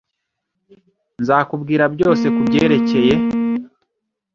Nzakubwira 1.21 1.83
byose 1.95 2.25
kubyerekeye. 2.35 3.15